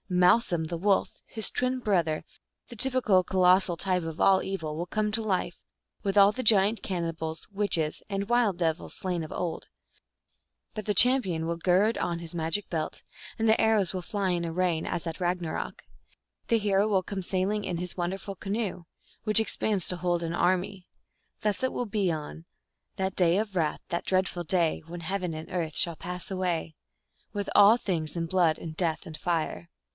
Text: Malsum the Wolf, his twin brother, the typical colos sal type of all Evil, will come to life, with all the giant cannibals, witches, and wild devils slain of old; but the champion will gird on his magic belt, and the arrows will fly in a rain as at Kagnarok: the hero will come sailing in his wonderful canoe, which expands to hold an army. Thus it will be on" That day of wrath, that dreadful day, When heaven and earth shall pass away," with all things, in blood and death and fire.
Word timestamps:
Malsum 0.09 0.65
the 0.67 0.79
Wolf, 0.79 1.13
his 1.25 1.49
twin 1.49 1.79
brother, 1.79 2.25
the 2.67 2.75
typical 2.75 3.23
colos 3.23 3.65
sal 3.67 3.77
type 3.77 4.01
of 4.03 4.19
all 4.19 4.41
Evil, 4.43 4.75
will 4.75 4.87
come 4.87 5.09
to 5.11 5.21
life, 5.21 5.57
with 6.03 6.17
all 6.17 6.31
the 6.33 6.43
giant 6.43 6.81
cannibals, 6.83 7.47
witches, 7.51 8.01
and 8.09 8.27
wild 8.27 8.57
devils 8.57 8.95
slain 8.95 9.23
of 9.23 9.31
old; 9.31 9.67
but 10.73 10.85
the 10.85 10.95
champion 10.95 11.45
will 11.45 11.55
gird 11.55 11.97
on 11.99 12.19
his 12.19 12.35
magic 12.35 12.67
belt, 12.69 13.03
and 13.39 13.47
the 13.47 13.61
arrows 13.61 13.93
will 13.93 14.01
fly 14.01 14.31
in 14.31 14.43
a 14.43 14.51
rain 14.51 14.85
as 14.85 15.05
at 15.07 15.19
Kagnarok: 15.19 15.83
the 16.47 16.57
hero 16.57 16.87
will 16.89 17.03
come 17.03 17.21
sailing 17.23 17.63
in 17.63 17.77
his 17.77 17.95
wonderful 17.95 18.35
canoe, 18.35 18.83
which 19.23 19.39
expands 19.39 19.87
to 19.87 19.97
hold 19.97 20.23
an 20.23 20.33
army. 20.33 20.87
Thus 21.41 21.63
it 21.63 21.71
will 21.71 21.85
be 21.85 22.11
on" 22.11 22.45
That 22.97 23.15
day 23.15 23.37
of 23.37 23.55
wrath, 23.55 23.81
that 23.89 24.05
dreadful 24.05 24.43
day, 24.45 24.81
When 24.87 25.01
heaven 25.01 25.33
and 25.35 25.49
earth 25.49 25.77
shall 25.77 25.95
pass 25.95 26.29
away," 26.29 26.75
with 27.33 27.49
all 27.55 27.77
things, 27.77 28.17
in 28.17 28.25
blood 28.25 28.57
and 28.57 28.75
death 28.75 29.05
and 29.05 29.15
fire. 29.15 29.69